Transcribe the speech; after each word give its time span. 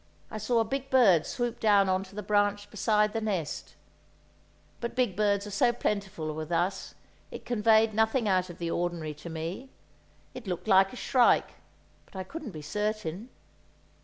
I 0.31 0.39
saw 0.39 0.59
a 0.59 0.63
big 0.65 0.89
bird 0.89 1.27
swoop 1.27 1.59
down 1.59 1.87
on 1.87 2.03
to 2.05 2.15
the 2.15 2.23
branch 2.23 2.71
beside 2.71 3.13
the 3.13 3.21
nest; 3.21 3.75
but 4.79 4.95
big 4.95 5.15
birds 5.15 5.45
are 5.45 5.51
so 5.51 5.71
plentiful 5.71 6.33
with 6.33 6.51
us, 6.51 6.95
it 7.29 7.45
conveyed 7.45 7.93
nothing 7.93 8.27
out 8.27 8.49
of 8.49 8.57
the 8.57 8.71
ordinary 8.71 9.13
to 9.13 9.29
me. 9.29 9.69
It 10.33 10.47
looked 10.47 10.67
like 10.67 10.91
a 10.91 10.95
shrike, 10.95 11.51
but 12.07 12.15
I 12.15 12.23
couldn't 12.23 12.49
be 12.49 12.63
certain. 12.63 13.29